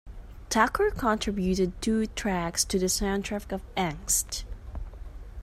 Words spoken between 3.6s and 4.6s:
'Angst'.